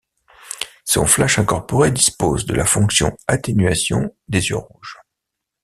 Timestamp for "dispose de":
1.91-2.55